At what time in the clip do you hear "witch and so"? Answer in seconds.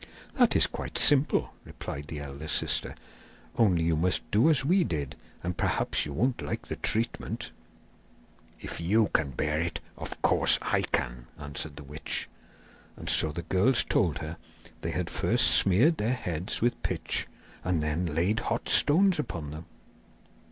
11.83-13.31